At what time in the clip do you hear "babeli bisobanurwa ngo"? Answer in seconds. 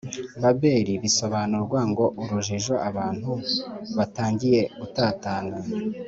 0.41-2.05